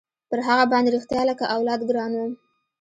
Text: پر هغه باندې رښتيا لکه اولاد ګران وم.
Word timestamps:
پر 0.29 0.39
هغه 0.47 0.65
باندې 0.71 0.93
رښتيا 0.95 1.21
لکه 1.29 1.45
اولاد 1.55 1.79
ګران 1.89 2.11
وم. 2.15 2.31